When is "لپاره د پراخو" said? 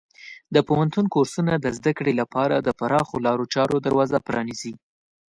2.21-3.15